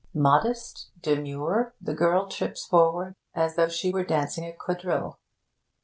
[0.15, 5.19] Modest, demure, the girl trips forward as though she were dancing a quadrille.